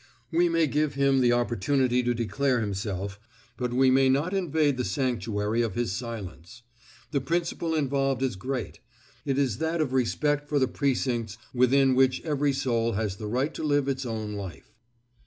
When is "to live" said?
13.53-13.87